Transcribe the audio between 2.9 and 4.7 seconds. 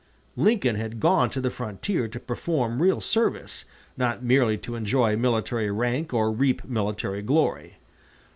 service, not merely